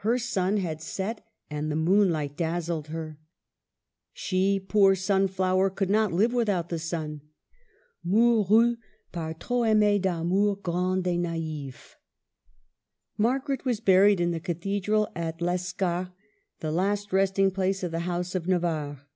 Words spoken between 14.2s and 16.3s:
in the cathedral at Les car,